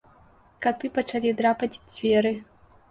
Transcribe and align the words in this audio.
Каты 0.65 0.91
пачалі 0.97 1.37
драпаць 1.43 1.75
дзверы. 1.93 2.35